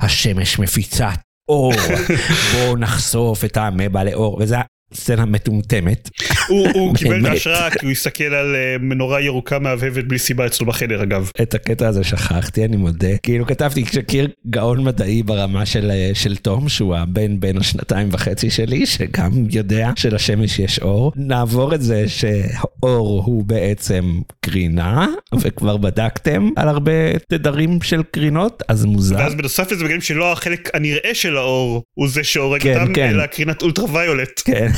השמש 0.00 0.58
מפיצה 0.58 1.10
אור, 1.48 1.72
בואו 2.52 2.76
נחשוף 2.76 3.44
את 3.44 3.56
האמבה 3.56 4.04
לאור, 4.04 4.38
וזה 4.40 4.56
סצנה 4.96 5.24
מטומטמת. 5.24 6.10
הוא, 6.48 6.68
הוא 6.74 6.94
קיבל. 6.96 7.26
ההשראה 7.26 7.70
כי 7.70 7.86
הוא 7.86 7.92
הסתכל 7.92 8.24
על 8.24 8.54
אה, 8.54 8.76
מנורה 8.80 9.20
ירוקה 9.20 9.58
מהבהבת 9.58 10.04
בלי 10.04 10.18
סיבה 10.18 10.46
אצלו 10.46 10.66
בחדר 10.66 11.02
אגב. 11.02 11.30
את 11.42 11.54
הקטע 11.54 11.88
הזה 11.88 12.04
שכחתי, 12.04 12.64
אני 12.64 12.76
מודה. 12.76 13.16
כאילו 13.22 13.46
כתבתי, 13.46 13.84
כשקיר 13.84 14.28
גאון 14.50 14.84
מדעי 14.84 15.22
ברמה 15.22 15.66
של, 15.66 15.90
אה, 15.90 16.10
של 16.14 16.36
תום, 16.36 16.68
שהוא 16.68 16.96
הבן 16.96 17.40
בין 17.40 17.58
השנתיים 17.58 18.08
וחצי 18.12 18.50
שלי, 18.50 18.86
שגם 18.86 19.30
יודע 19.50 19.90
שלשמש 19.96 20.58
יש 20.58 20.78
אור. 20.78 21.12
נעבור 21.16 21.74
את 21.74 21.82
זה 21.82 22.04
שאור 22.08 23.22
הוא 23.26 23.44
בעצם 23.44 24.20
קרינה, 24.40 25.06
וכבר 25.40 25.76
בדקתם 25.76 26.50
על 26.56 26.68
הרבה 26.68 27.18
תדרים 27.28 27.82
של 27.82 28.02
קרינות, 28.10 28.62
אז 28.68 28.84
מוזר. 28.84 29.16
ואז 29.16 29.34
בנוסף 29.34 29.72
לזה 29.72 29.84
מגלים 29.84 30.00
שלא 30.00 30.32
החלק 30.32 30.70
הנראה 30.74 31.14
של 31.14 31.36
האור 31.36 31.82
הוא 31.94 32.08
זה 32.08 32.24
שהורג 32.24 32.62
כן, 32.62 32.80
אותם 32.80 32.94
כן. 32.94 33.08
אלא 33.08 33.26
קרינת 33.26 33.62
אולטרה 33.62 33.84
ויולט. 33.92 34.42
כן. 34.44 34.68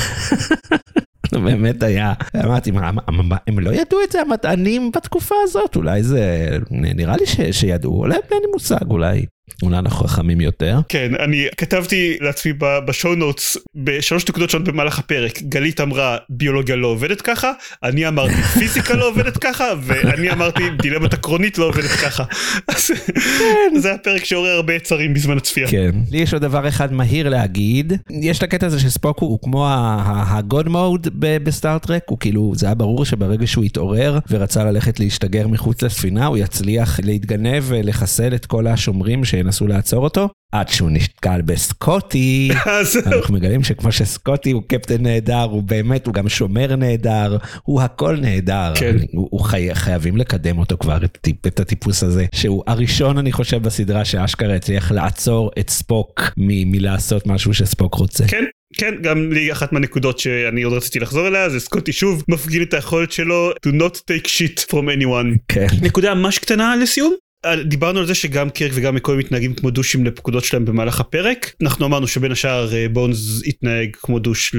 באמת 1.45 1.83
היה, 1.83 2.13
אמרתי, 2.45 2.71
מה, 2.71 2.91
מה, 3.09 3.37
הם 3.47 3.59
לא 3.59 3.71
ידעו 3.71 3.99
את 4.05 4.13
זה 4.13 4.21
המדענים 4.21 4.91
בתקופה 4.93 5.35
הזאת? 5.43 5.77
אולי 5.77 6.03
זה, 6.03 6.49
נראה 6.71 7.17
לי 7.17 7.27
ש, 7.27 7.41
שידעו, 7.51 7.99
אולי 7.99 8.15
אין 8.15 8.39
לי 8.43 8.49
מושג, 8.53 8.91
אולי 8.91 9.27
אולי 9.63 9.79
אנחנו 9.79 10.07
חכמים 10.07 10.41
יותר. 10.41 10.79
כן, 10.89 11.13
אני 11.19 11.47
כתבתי 11.57 12.17
לעצמי 12.21 12.53
בשואו 12.59 13.15
נוטס 13.15 13.57
בשלוש 13.75 14.29
נקודות 14.29 14.51
שונות 14.51 14.69
במהלך 14.69 14.99
הפרק. 14.99 15.43
גלית 15.43 15.81
אמרה 15.81 16.17
ביולוגיה 16.29 16.77
לא 16.77 16.87
עובדת 16.87 17.21
ככה, 17.21 17.53
אני 17.83 18.09
אמרתי 18.09 18.35
פיזיקה 18.35 18.95
לא 18.95 19.09
עובדת 19.09 19.37
ככה, 19.37 19.65
ואני 19.83 20.31
אמרתי 20.33 20.63
דילמת 20.83 21.15
עקרונית 21.15 21.59
לא 21.59 21.65
עובדת 21.65 21.91
ככה. 21.91 22.25
אז 22.69 22.91
זה 23.77 23.95
הפרק 23.95 24.25
שעורר 24.25 24.51
הרבה 24.51 24.75
יצרים 24.75 25.15
בזמן 25.15 25.37
הצפייה. 25.37 25.69
כן. 25.69 25.91
לי 26.11 26.19
יש 26.19 26.33
עוד 26.33 26.43
דבר 26.43 26.69
אחד 26.69 26.93
מהיר 26.93 27.29
להגיד. 27.29 27.93
יש 28.11 28.39
את 28.39 28.43
הקטע 28.43 28.67
הזה 28.67 28.81
שספוק 28.81 29.19
הוא 29.19 29.39
כמו 29.43 29.67
ה-God 29.69 30.67
mode 30.67 31.11
בסטארט-טרק, 31.15 32.03
הוא 32.07 32.19
כאילו, 32.19 32.53
זה 32.57 32.67
היה 32.67 32.75
ברור 32.75 33.05
שברגע 33.05 33.47
שהוא 33.47 33.65
התעורר 33.65 34.19
ורצה 34.31 34.65
ללכת 34.65 35.01
להשתגר 35.01 35.49
מחוץ 35.49 35.83
לספינה, 35.83 36.27
הוא 36.27 36.39
יצליח 36.39 37.01
להתגנב 37.03 37.65
ולחסל 37.67 38.35
את 38.35 38.47
כל 38.47 38.67
השומרים 38.67 39.25
שינסו 39.37 39.67
לעצור 39.67 40.05
אותו. 40.05 40.29
עד 40.53 40.69
שהוא 40.69 40.91
נתקל 40.91 41.43
בסקוטי, 41.43 42.51
אנחנו 43.07 43.35
מגלים 43.35 43.65
שכמו 43.65 43.93
שסקוטי 43.93 44.51
הוא 44.51 44.63
קפטן 44.69 45.03
נהדר, 45.03 45.43
הוא 45.43 45.63
באמת, 45.63 46.07
הוא 46.07 46.15
גם 46.15 46.29
שומר 46.29 46.77
נהדר, 46.77 47.37
הוא 47.63 47.83
הכל 47.83 48.17
נהדר. 48.17 48.73
כן. 48.75 48.97
הוא, 49.13 49.29
הוא 49.31 49.41
חי, 49.41 49.75
חייבים 49.75 50.17
לקדם 50.17 50.59
אותו 50.59 50.77
כבר, 50.79 51.05
את, 51.05 51.29
את 51.47 51.61
הטיפוס 51.61 52.03
הזה, 52.03 52.27
שהוא 52.35 52.63
הראשון 52.67 53.19
אני 53.19 53.33
חושב 53.33 53.63
בסדרה 53.63 54.05
שאשכרה 54.05 54.55
הצליח 54.55 54.93
לעצור 54.93 55.51
את 55.59 55.71
ספוק 55.71 56.21
מ- 56.37 56.71
מלעשות 56.73 57.27
משהו 57.27 57.55
שספוק 57.55 57.95
רוצה. 57.95 58.25
כן. 58.29 58.45
כן, 58.79 58.95
גם 59.03 59.33
לי 59.33 59.53
אחת 59.53 59.73
מהנקודות 59.73 60.19
שאני 60.19 60.63
עוד 60.63 60.75
רציתי 60.75 61.01
לחזור 61.01 61.29
אליה 61.29 61.49
זה 61.49 61.61
סקוטי 61.61 61.93
שוב 61.93 62.25
מפגין 62.29 62.63
את 62.63 62.75
היכולת 62.75 63.13
שלו 63.13 63.51
to 63.67 63.71
not 63.71 63.95
take 63.95 64.27
shit 64.27 64.61
from 64.71 65.03
anyone. 65.03 65.39
כן. 65.49 65.67
נקודה 65.83 66.15
ממש 66.15 66.39
קטנה 66.39 66.77
לסיום. 66.77 67.15
דיברנו 67.65 68.01
על 68.01 68.07
זה 68.07 68.15
שגם 68.15 68.51
קירק 68.51 68.73
וגם 68.75 68.95
מקוי 68.95 69.17
מתנהגים 69.17 69.55
כמו 69.55 69.71
דושים 69.71 70.05
לפקודות 70.05 70.45
שלהם 70.45 70.65
במהלך 70.65 71.01
הפרק. 71.01 71.53
אנחנו 71.63 71.87
אמרנו 71.87 72.07
שבין 72.09 72.33
השאר 72.33 72.75
אה, 72.75 72.87
בונז 72.89 73.43
התנהג 73.47 73.97
כמו 74.03 74.19
דוש 74.19 74.55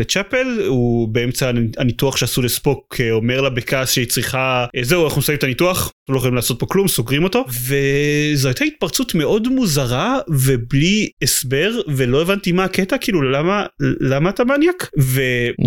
לצ'אפל. 0.00 0.46
הוא 0.66 1.08
באמצע 1.08 1.50
הניתוח 1.78 2.16
שעשו 2.16 2.42
לספוק 2.42 2.96
אה, 3.00 3.12
אומר 3.12 3.40
לה 3.40 3.50
בכעס 3.50 3.92
שהיא 3.92 4.06
צריכה 4.06 4.66
אה, 4.76 4.84
זהו 4.84 5.04
אנחנו 5.04 5.18
מסיימים 5.18 5.38
את 5.38 5.44
הניתוח 5.44 5.92
לא 6.08 6.16
יכולים 6.16 6.34
לעשות 6.34 6.58
פה 6.60 6.66
כלום 6.66 6.88
סוגרים 6.88 7.24
אותו. 7.24 7.44
וזו 7.48 8.48
הייתה 8.48 8.64
התפרצות 8.64 9.14
מאוד 9.14 9.48
מוזרה 9.48 10.18
ובלי 10.28 11.08
הסבר 11.22 11.80
ולא 11.88 12.22
הבנתי 12.22 12.52
מה 12.52 12.64
הקטע 12.64 12.98
כאילו 12.98 13.22
למה 13.22 13.66
למה 13.80 14.30
אתה 14.30 14.44
מניאק? 14.44 14.90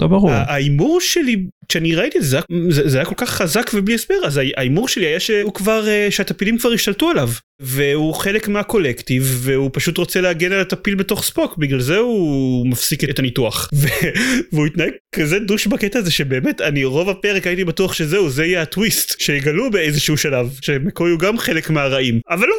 לא 0.02 0.08
ברור. 0.08 0.30
וההימור 0.30 1.02
שלי 1.02 1.46
כשאני 1.70 1.96
ראיתי 1.96 2.18
את 2.18 2.24
זה 2.24 2.40
זה, 2.70 2.90
זה 2.90 2.98
היה 2.98 3.06
כל 3.06 3.16
כך 3.18 3.30
חזק 3.30 3.72
ובלי 3.74 3.96
הסבר 3.96 4.16
אז 4.26 4.40
ההימור 4.58 4.88
שלי 4.88 5.06
היה 5.06 5.20
שהוא 5.20 5.54
כבר 5.54 5.86
שהטפילים 6.10 6.58
כבר 6.58 6.72
השתלטו 6.72 7.10
עליו 7.10 7.30
והוא 7.60 8.14
חלק 8.14 8.48
מהקולקטיב 8.48 9.38
והוא 9.42 9.70
פשוט 9.74 9.98
רוצה 9.98 10.22
להגן 10.22 10.52
על 10.52 10.60
הטפיל 10.60 10.96
בתוך 10.96 11.24
ספוק 11.24 11.58
בגלל 11.58 11.80
זה 11.80 11.98
הוא 11.98 12.68
מפסיק 12.68 13.04
את 13.04 13.20
הניתוח. 13.20 13.70
והוא 14.54 14.66
התנהג 14.66 14.92
כזה 15.16 15.40
דוש 15.40 15.68
בקטע 15.68 16.00
הזה 16.00 16.12
שבאמת 16.12 16.62
אני 16.62 16.84
רוב 16.84 17.10
הפרק 17.10 17.48
הייתי 17.48 17.64
בטוח 17.64 17.94
שזהו 17.94 18.30
זה 18.30 18.46
יהיה 18.46 18.62
הטוויסט 18.62 19.20
שיגלו 19.20 19.72
באיזשהו 19.72 20.18
שלב 20.18 20.58
שמקוי 20.62 21.12
הוא 21.12 21.20
גם 21.20 21.38
חלק 21.38 21.70
מהרעים. 21.70 22.20
אבל 22.30 22.48
לא 22.48 22.56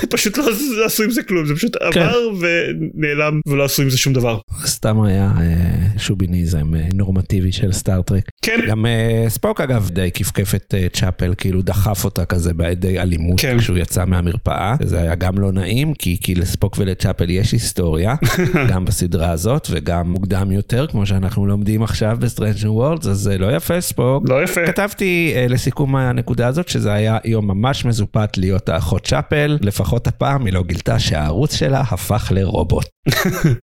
פשוט 0.14 0.38
לא, 0.38 0.44
לא 0.76 0.86
עשו 0.86 1.02
עם 1.02 1.10
זה 1.10 1.22
כלום 1.22 1.46
זה 1.46 1.54
פשוט 1.54 1.76
כן. 1.92 2.00
עבר 2.00 2.18
ונעלם 2.40 3.40
ולא 3.46 3.64
עשו 3.64 3.82
עם 3.82 3.90
זה 3.90 3.98
שום 3.98 4.12
דבר. 4.12 4.38
סתם 4.66 5.02
היה 5.02 5.32
אה, 5.40 5.98
שוביניזם 5.98 6.74
אה, 6.74 6.80
נורמטיבי 6.94 7.52
של 7.52 7.72
סטארטרק. 7.72 8.24
כן. 8.42 8.60
גם 8.68 8.86
אה, 8.86 9.24
ספוק 9.28 9.60
אגב 9.60 9.90
די 9.90 10.10
כפכף 10.14 10.54
את 10.54 10.74
צ'אפל 10.92 11.34
כאילו 11.36 11.62
דחף 11.62 12.04
אותה 12.04 12.24
כזה 12.24 12.54
בידי 12.54 12.98
אלימות 12.98 13.40
כן. 13.40 13.58
כשהוא 13.58 13.78
יצא 13.78 14.04
מהמרפאה 14.04 14.74
זה 14.82 15.00
היה 15.00 15.14
גם 15.14 15.38
לא 15.38 15.52
נעים 15.52 15.94
כי, 15.94 16.16
כי 16.22 16.34
לספוק 16.34 16.76
ולצ'אפל 16.78 17.30
יש 17.30 17.52
היסטוריה 17.52 18.14
גם 18.70 18.84
בסדרה 18.84 19.30
הזאת 19.30 19.68
וגם 19.70 20.10
מוקדם 20.10 20.52
יותר 20.52 20.86
כמו 20.86 21.06
שאנחנו 21.06 21.46
לומדים 21.46 21.82
עכשיו 21.82 22.16
ב 22.20 22.26
Strange 22.26 22.72
New 22.72 22.83
Worlds 22.83 23.06
אז 23.06 23.18
זה 23.18 23.38
לא 23.38 23.56
יפה 23.56 23.80
ספוק. 23.80 24.28
לא 24.28 24.44
יפה. 24.44 24.66
כתבתי 24.66 25.34
לסיכום 25.48 25.96
הנקודה 25.96 26.46
הזאת 26.46 26.68
שזה 26.68 26.92
היה 26.92 27.18
יום 27.24 27.46
ממש 27.46 27.84
מזופת 27.84 28.38
להיות 28.38 28.68
האחות 28.68 29.06
צ'אפל. 29.06 29.58
לפחות 29.82 30.06
הפעם 30.06 30.46
היא 30.46 30.54
לא 30.54 30.62
גילתה 30.62 30.98
שהארוס 30.98 31.54
שלה 31.54 31.80
הפך 31.80 32.32
לרובוט. 32.34 32.86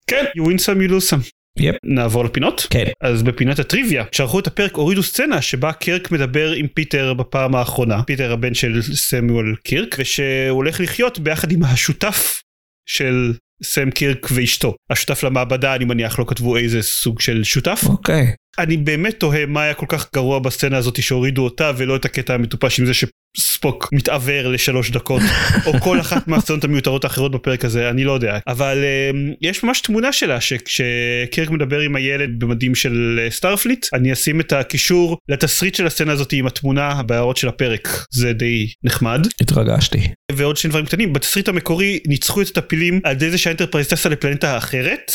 כן, 0.09 0.25
you 0.37 0.41
win 0.41 0.57
some 0.59 0.87
you 0.87 0.91
lose 0.91 1.09
some. 1.11 1.29
Yep. 1.59 1.75
נעבור 1.83 2.25
לפינות? 2.25 2.67
כן. 2.69 2.85
אז 3.01 3.23
בפינת 3.23 3.59
הטריוויה, 3.59 4.05
כשערכו 4.11 4.39
את 4.39 4.47
הפרק 4.47 4.75
הורידו 4.75 5.03
סצנה 5.03 5.41
שבה 5.41 5.73
קירק 5.73 6.11
מדבר 6.11 6.51
עם 6.51 6.67
פיטר 6.67 7.13
בפעם 7.13 7.55
האחרונה, 7.55 8.03
פיטר 8.03 8.33
הבן 8.33 8.53
של 8.53 8.81
סמואל 8.81 9.55
קירק, 9.63 9.95
ושהוא 9.99 10.57
הולך 10.57 10.79
לחיות 10.79 11.19
ביחד 11.19 11.51
עם 11.51 11.63
השותף 11.63 12.41
של 12.89 13.33
סם 13.63 13.91
קירק 13.91 14.27
ואשתו. 14.31 14.75
השותף 14.89 15.23
למעבדה 15.23 15.75
אני 15.75 15.85
מניח 15.85 16.19
לא 16.19 16.25
כתבו 16.27 16.57
איזה 16.57 16.81
סוג 16.81 17.19
של 17.21 17.43
שותף. 17.43 17.81
אוקיי. 17.85 18.27
Okay. 18.27 18.63
אני 18.63 18.77
באמת 18.77 19.19
תוהה 19.19 19.45
מה 19.45 19.63
היה 19.63 19.73
כל 19.73 19.85
כך 19.89 20.13
גרוע 20.13 20.39
בסצנה 20.39 20.77
הזאת 20.77 21.03
שהורידו 21.03 21.43
אותה 21.43 21.71
ולא 21.77 21.95
את 21.95 22.05
הקטע 22.05 22.33
המטופש 22.33 22.79
עם 22.79 22.85
זה 22.85 22.93
שספוק 23.37 23.89
מתעוור 23.93 24.47
לשלוש 24.47 24.91
דקות 24.91 25.21
או 25.65 25.73
כל 25.79 25.99
אחת 25.99 26.27
מהסצנות 26.27 26.63
המיותרות 26.63 27.03
האחרות 27.03 27.31
בפרק 27.31 27.65
הזה 27.65 27.89
אני 27.89 28.03
לא 28.03 28.11
יודע 28.11 28.39
אבל 28.47 28.83
um, 28.83 29.35
יש 29.41 29.63
ממש 29.63 29.81
תמונה 29.81 30.13
שלה 30.13 30.41
כשקירק 30.41 31.49
מדבר 31.49 31.79
עם 31.79 31.95
הילד 31.95 32.29
במדים 32.39 32.75
של 32.75 33.27
סטארפליט 33.29 33.85
uh, 33.85 33.89
אני 33.93 34.13
אשים 34.13 34.39
את 34.39 34.53
הקישור 34.53 35.17
לתסריט 35.29 35.75
של 35.75 35.87
הסצנה 35.87 36.11
הזאת 36.11 36.33
עם 36.33 36.47
התמונה 36.47 37.03
בהערות 37.03 37.37
של 37.37 37.47
הפרק 37.47 38.05
זה 38.11 38.33
די 38.33 38.67
נחמד. 38.83 39.27
התרגשתי. 39.41 39.99
ועוד 40.31 40.57
שני 40.57 40.69
דברים 40.69 40.85
קטנים 40.85 41.13
בתסריט 41.13 41.47
המקורי 41.47 41.99
ניצחו 42.07 42.41
את 42.41 42.47
הטפילים 42.47 42.99
על 43.03 43.11
ידי 43.11 43.31
זה 43.31 43.37
שהאנטרפרייז 43.37 43.87
טסה 43.87 44.09
לפלנטה 44.09 44.57
אחרת 44.57 45.11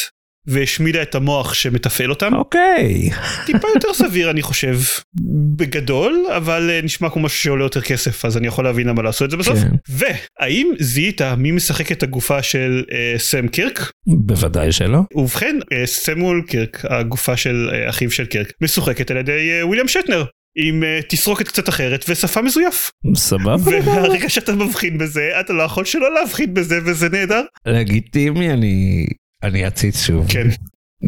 והשמידה 0.46 1.02
את 1.02 1.14
המוח 1.14 1.54
שמתפעל 1.54 2.10
אותם. 2.10 2.34
אוקיי. 2.34 3.10
טיפה 3.46 3.68
יותר 3.74 3.94
סביר 3.94 4.30
אני 4.30 4.42
חושב 4.42 4.78
בגדול 5.56 6.26
אבל 6.36 6.70
uh, 6.80 6.84
נשמע 6.84 7.10
כמו 7.10 7.22
משהו 7.22 7.38
שעולה 7.38 7.64
יותר 7.64 7.80
כסף 7.80 8.24
אז 8.24 8.36
אני 8.36 8.46
יכול 8.46 8.64
להבין 8.64 8.88
למה 8.88 9.02
לא 9.02 9.10
עשו 9.10 9.24
את 9.24 9.30
זה 9.30 9.36
בסוף. 9.36 9.58
כן. 9.58 9.70
והאם 9.88 10.72
זיהית 10.78 11.22
מי 11.22 11.50
משחק 11.50 11.92
את 11.92 12.02
הגופה 12.02 12.42
של 12.42 12.84
uh, 12.88 13.18
סם 13.18 13.48
קירק? 13.48 13.90
בוודאי 14.06 14.72
שלא. 14.72 15.00
ובכן 15.14 15.56
uh, 15.62 15.86
סמואל 15.86 16.42
קירק 16.46 16.84
הגופה 16.88 17.36
של 17.36 17.70
uh, 17.70 17.90
אחיו 17.90 18.10
של 18.10 18.26
קירק 18.26 18.52
משוחקת 18.60 19.10
על 19.10 19.16
ידי 19.16 19.60
uh, 19.62 19.66
וויליאם 19.66 19.88
שאטנר. 19.88 20.24
עם 20.56 20.82
uh, 20.82 21.06
תסרוקת 21.08 21.48
קצת 21.48 21.68
אחרת 21.68 22.04
ושפה 22.08 22.42
מזויף. 22.42 22.90
סבבה. 23.16 23.56
והרגע 23.84 24.28
שאתה 24.28 24.52
מבחין 24.52 24.98
בזה 24.98 25.30
אתה 25.40 25.52
לא 25.52 25.62
יכול 25.62 25.84
שלא 25.84 26.14
להבחין 26.14 26.54
בזה 26.54 26.78
וזה 26.84 27.08
נהדר. 27.08 27.42
לגיטימי 27.66 28.50
אני 28.50 29.06
אני 29.42 29.66
אציץ 29.66 30.06
שוב. 30.06 30.26
כן. 30.28 30.48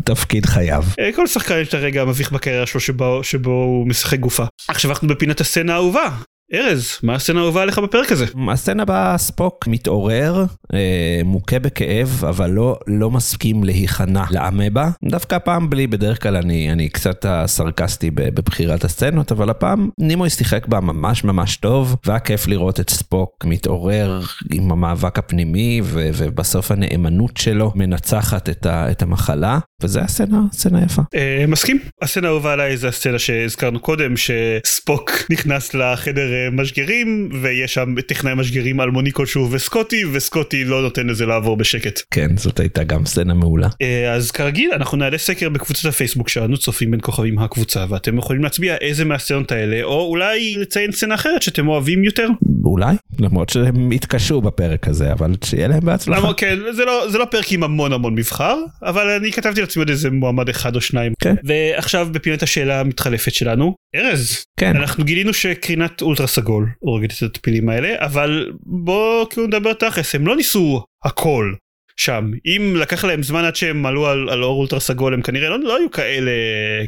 תפקיד 0.04 0.46
חייו. 0.46 0.84
כל 1.16 1.26
שחקן 1.26 1.58
יש 1.60 1.68
את 1.68 1.74
הרגע 1.74 2.02
המביך 2.02 2.32
בקריירה 2.32 2.66
שלו 2.66 2.80
שבו, 2.80 3.24
שבו 3.24 3.50
הוא 3.50 3.88
משחק 3.88 4.18
גופה. 4.18 4.44
עכשיו 4.68 4.90
אנחנו 4.90 5.08
בפינת 5.08 5.40
הסצנה 5.40 5.72
האהובה. 5.72 6.08
ארז, 6.52 6.98
מה 7.02 7.14
הסצנה 7.14 7.40
האהובה 7.40 7.62
עליך 7.62 7.78
בפרק 7.78 8.12
הזה? 8.12 8.26
הסצנה 8.52 8.84
בה 8.84 9.14
ספוק 9.18 9.66
מתעורר, 9.66 10.44
אה, 10.74 11.20
מוכה 11.24 11.58
בכאב, 11.58 12.24
אבל 12.28 12.50
לא, 12.50 12.78
לא 12.86 13.10
מסכים 13.10 13.64
להיכנע 13.64 14.24
לאמבה. 14.30 14.88
דווקא 15.04 15.34
הפעם 15.34 15.70
בלי, 15.70 15.86
בדרך 15.86 16.22
כלל 16.22 16.36
אני, 16.36 16.72
אני 16.72 16.88
קצת 16.88 17.26
סרקסטי 17.46 18.10
בבחירת 18.10 18.84
הסצנות, 18.84 19.32
אבל 19.32 19.50
הפעם 19.50 19.90
נימוי 19.98 20.30
שיחק 20.30 20.66
בה 20.66 20.80
ממש 20.80 21.24
ממש 21.24 21.56
טוב, 21.56 21.96
והיה 22.06 22.20
כיף 22.20 22.46
לראות 22.46 22.80
את 22.80 22.90
ספוק 22.90 23.44
מתעורר 23.44 24.20
עם 24.52 24.72
המאבק 24.72 25.18
הפנימי, 25.18 25.80
ו, 25.84 26.10
ובסוף 26.16 26.70
הנאמנות 26.70 27.36
שלו 27.36 27.72
מנצחת 27.74 28.48
את, 28.48 28.66
ה, 28.66 28.90
את 28.90 29.02
המחלה, 29.02 29.58
וזה 29.82 30.00
הסצנה, 30.00 30.40
סצנה 30.52 30.82
יפה. 30.84 31.02
אה, 31.14 31.44
מסכים. 31.48 31.78
הסצנה 32.02 32.28
האהובה 32.28 32.52
עליי 32.52 32.76
זה 32.76 32.88
הסצנה 32.88 33.18
שהזכרנו 33.18 33.80
קודם, 33.80 34.14
שספוק 34.16 35.10
נכנס 35.30 35.74
לחדר 35.74 36.33
משגרים 36.52 37.28
ויש 37.42 37.74
שם 37.74 37.94
טכנאי 38.06 38.34
משגרים 38.34 38.80
אלמוני 38.80 39.12
כלשהו 39.12 39.52
וסקוטי 39.52 40.04
וסקוטי 40.12 40.64
לא 40.64 40.82
נותן 40.82 41.06
לזה 41.06 41.26
לעבור 41.26 41.56
בשקט. 41.56 42.00
כן 42.10 42.36
זאת 42.36 42.60
הייתה 42.60 42.84
גם 42.84 43.06
סצנה 43.06 43.34
מעולה. 43.34 43.68
אז 44.14 44.30
כרגיל 44.30 44.70
אנחנו 44.72 44.98
נעלה 44.98 45.18
סקר 45.18 45.48
בקבוצת 45.48 45.84
הפייסבוק 45.84 46.28
שלנו 46.28 46.58
צופים 46.58 46.90
בין 46.90 47.00
כוכבים 47.02 47.38
הקבוצה 47.38 47.84
ואתם 47.88 48.18
יכולים 48.18 48.42
להצביע 48.42 48.76
איזה 48.76 49.04
מהסצנות 49.04 49.52
האלה 49.52 49.82
או 49.82 50.00
אולי 50.00 50.54
לציין 50.58 50.92
סצנה 50.92 51.14
אחרת 51.14 51.42
שאתם 51.42 51.68
אוהבים 51.68 52.04
יותר. 52.04 52.28
אולי 52.66 52.96
למרות 53.18 53.48
שהם 53.48 53.90
התקשו 53.90 54.40
בפרק 54.40 54.88
הזה 54.88 55.12
אבל 55.12 55.32
שיהיה 55.44 55.68
להם 55.68 55.80
בהצלחה. 55.80 56.20
למה, 56.20 56.34
כן 56.34 56.58
זה 56.72 56.84
לא 56.84 57.10
זה 57.10 57.18
לא 57.18 57.24
פרק 57.24 57.52
עם 57.52 57.62
המון 57.62 57.92
המון 57.92 58.14
מבחר 58.14 58.56
אבל 58.82 59.08
אני 59.08 59.32
כתבתי 59.32 59.60
לעצמי 59.60 59.80
עוד 59.80 59.90
איזה 59.90 60.10
מועמד 60.10 60.48
אחד 60.48 60.76
או 60.76 60.80
שניים. 60.80 61.12
כן. 61.18 61.34
ועכשיו 61.44 62.08
בפינת 62.12 62.42
השאלה 62.42 62.80
המתחלפת 62.80 63.34
שלנו 63.34 63.74
ארז 63.96 64.44
כן. 64.60 64.76
אנחנו 64.76 65.04
גילינו 65.04 65.32
שקרינת 65.32 66.02
אולטרה 66.02 66.26
סגול 66.26 66.68
הורגת 66.78 67.12
את 67.18 67.22
הטפילים 67.22 67.68
האלה 67.68 67.94
אבל 67.98 68.52
בוא 68.66 69.26
כאילו 69.30 69.46
נדבר 69.46 69.72
תכלס 69.72 70.14
הם 70.14 70.26
לא 70.26 70.36
ניסו 70.36 70.84
הכל 71.04 71.54
שם 71.96 72.30
אם 72.46 72.76
לקח 72.76 73.04
להם 73.04 73.22
זמן 73.22 73.44
עד 73.44 73.56
שהם 73.56 73.86
עלו 73.86 74.06
על, 74.06 74.28
על 74.28 74.42
אור 74.42 74.58
אולטרה 74.58 74.80
סגול 74.80 75.14
הם 75.14 75.22
כנראה 75.22 75.48
לא, 75.48 75.58
לא 75.58 75.76
היו 75.76 75.90
כאלה 75.90 76.30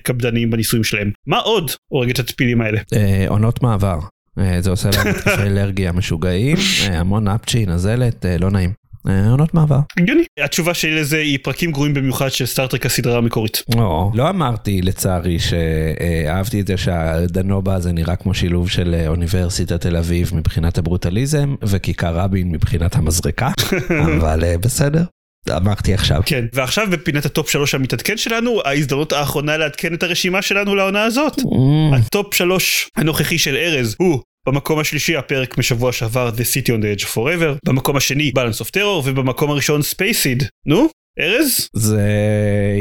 קפדניים 0.02 0.50
בניסויים 0.50 0.84
שלהם 0.84 1.10
מה 1.26 1.38
עוד 1.38 1.70
הורג 1.88 2.10
את 2.10 2.18
הטפילים 2.18 2.60
האלה? 2.60 2.80
אה, 2.92 3.24
עונות 3.28 3.62
מעבר. 3.62 3.98
אה, 4.38 4.60
זה 4.60 4.70
עושה 4.70 4.88
להם 4.96 5.06
התקפי 5.06 5.42
אלרגיה 5.42 5.92
משוגעים, 5.92 6.56
אה, 6.88 7.00
המון 7.00 7.28
אפצ'י, 7.28 7.66
נזלת, 7.66 8.26
אה, 8.26 8.38
לא 8.38 8.50
נעים. 8.50 8.72
עונות 9.30 9.54
מעבר. 9.54 9.78
הגיוני. 9.96 10.24
התשובה 10.40 10.74
שלי 10.74 11.00
לזה 11.00 11.18
היא 11.18 11.38
פרקים 11.42 11.72
גרועים 11.72 11.94
במיוחד 11.94 12.28
של 12.28 12.46
סטארטרק 12.46 12.86
הסדרה 12.86 13.18
המקורית. 13.18 13.62
לא, 13.76 14.10
לא 14.14 14.28
אמרתי 14.28 14.82
לצערי 14.82 15.38
שאהבתי 15.38 16.60
את 16.60 16.66
זה 16.66 16.76
שהדנובה 16.76 17.74
הזה 17.74 17.92
נראה 17.92 18.16
כמו 18.16 18.34
שילוב 18.34 18.70
של 18.70 19.04
אוניברסיטת 19.06 19.80
תל 19.80 19.96
אביב 19.96 20.30
מבחינת 20.34 20.78
הברוטליזם 20.78 21.54
וכיכר 21.62 22.16
רבין 22.16 22.50
מבחינת 22.50 22.96
המזרקה, 22.96 23.50
אבל 24.18 24.56
בסדר, 24.60 25.04
אמרתי 25.50 25.94
עכשיו. 25.94 26.20
כן, 26.26 26.44
ועכשיו 26.52 26.86
בפינת 26.90 27.24
ה 27.26 27.32
top 27.32 27.50
3 27.50 27.74
המתעדכן 27.74 28.16
שלנו, 28.16 28.60
ההזדמנות 28.64 29.12
האחרונה 29.12 29.56
לעדכן 29.56 29.94
את 29.94 30.02
הרשימה 30.02 30.42
שלנו 30.42 30.74
לעונה 30.74 31.04
הזאת. 31.04 31.38
Mm, 31.38 31.96
ה 31.96 32.06
top 32.06 32.34
3 32.34 32.88
הנוכחי 32.96 33.38
של 33.38 33.56
ארז 33.56 33.96
הוא 33.98 34.20
במקום 34.48 34.78
השלישי 34.78 35.16
הפרק 35.16 35.58
משבוע 35.58 35.92
שעבר 35.92 36.30
The 36.36 36.40
City 36.40 36.68
on 36.68 36.80
the 36.82 37.00
Edge 37.00 37.04
of 37.04 37.08
Forever, 37.14 37.58
במקום 37.66 37.96
השני 37.96 38.32
Balance 38.38 38.62
of 38.64 38.68
Terror 38.76 39.04
ובמקום 39.04 39.50
הראשון 39.50 39.80
Spaced. 39.80 40.44
נו, 40.66 40.88
ארז? 41.20 41.68
זה 41.76 42.02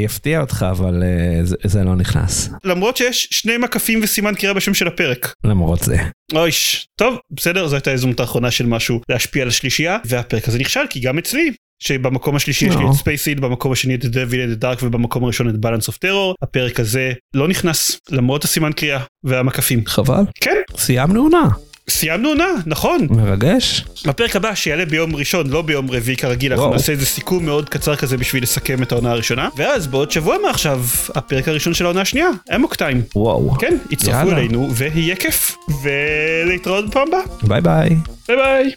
יפתיע 0.04 0.40
אותך 0.40 0.66
אבל 0.70 1.02
אה, 1.02 1.44
זה- 1.44 1.56
זה 1.64 1.84
לא 1.84 1.94
נכנס, 1.96 2.48
למרות 2.64 2.96
שיש 2.96 3.28
שני 3.30 3.56
מקפים 3.58 4.00
וסימן 4.02 4.34
קריאה 4.34 4.54
בשם 4.54 4.74
של 4.74 4.86
הפרק. 4.86 5.32
למרות 5.44 5.80
זה. 5.80 5.96
אויש, 6.34 6.86
טוב, 6.98 7.16
בסדר, 7.30 7.68
זו 7.68 7.76
הייתה 7.76 7.90
ההזדמנות 7.90 8.20
האחרונה 8.20 8.50
של 8.50 8.66
משהו 8.66 9.00
להשפיע 9.08 9.42
על 9.42 9.48
השלישייה, 9.48 9.98
והפרק 10.04 10.48
הזה 10.48 10.58
נכשל 10.58 10.80
כי 10.90 11.00
גם 11.00 11.18
אצלי. 11.18 11.52
שבמקום 11.78 12.36
השלישי 12.36 12.66
יש 12.66 12.76
לי 12.76 12.82
לא. 12.82 12.90
את 12.90 12.94
ספייסיד, 12.94 13.40
במקום 13.40 13.72
השני 13.72 13.94
את 13.94 14.04
in 14.04 14.06
the 14.06 14.62
Dark 14.62 14.78
ובמקום 14.82 15.24
הראשון 15.24 15.48
את 15.48 15.54
Balance 15.54 15.88
of 15.88 15.94
Terror, 15.94 16.34
הפרק 16.42 16.80
הזה 16.80 17.12
לא 17.34 17.48
נכנס 17.48 18.00
למרות 18.10 18.44
הסימן 18.44 18.72
קריאה 18.72 19.00
והמקפים. 19.24 19.82
חבל, 19.86 20.22
כן, 20.40 20.56
סיימנו 20.76 21.22
עונה, 21.22 21.48
סיימנו 21.90 22.28
עונה, 22.28 22.48
נכון. 22.66 23.06
מרגש. 23.10 23.84
בפרק 24.06 24.36
הבא 24.36 24.54
שיעלה 24.54 24.84
ביום 24.84 25.16
ראשון, 25.16 25.50
לא 25.50 25.62
ביום 25.62 25.90
רביעי 25.90 26.16
כרגיל, 26.16 26.52
אנחנו 26.52 26.64
וואו. 26.64 26.76
נעשה 26.76 26.92
איזה 26.92 27.06
סיכום 27.06 27.44
מאוד 27.44 27.68
קצר 27.68 27.96
כזה 27.96 28.16
בשביל 28.16 28.42
לסכם 28.42 28.82
את 28.82 28.92
העונה 28.92 29.10
הראשונה, 29.10 29.48
ואז 29.56 29.86
בעוד 29.86 30.10
שבוע 30.10 30.36
מעכשיו, 30.46 30.84
הפרק 31.14 31.48
הראשון 31.48 31.74
של 31.74 31.84
העונה 31.84 32.00
השנייה, 32.00 32.28
אמוק 32.54 32.74
טיים. 32.74 33.02
וואו. 33.16 33.50
כן, 33.50 33.76
תצטרפו. 33.90 34.30
אלינו 34.30 34.74
ויהיה 34.74 35.16
כיף, 35.16 35.56
ולהתראות 35.82 36.90
בפעם 36.90 37.08
הבאה. 37.08 37.20
ביי 37.42 37.60
ביי. 37.60 37.96
ביי 38.28 38.36
ביי. 38.36 38.72